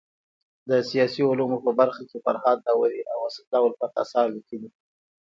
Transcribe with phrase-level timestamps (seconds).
[0.69, 4.77] د سیاسي علومو په برخه کي فرهاد داوري او اسدالله الفت اثار ليکلي دي.